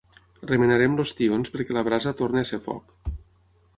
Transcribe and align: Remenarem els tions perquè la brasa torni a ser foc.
Remenarem 0.51 0.95
els 1.03 1.13
tions 1.19 1.53
perquè 1.57 1.77
la 1.79 1.85
brasa 1.91 2.17
torni 2.23 2.43
a 2.43 2.47
ser 2.53 2.61
foc. 2.69 3.13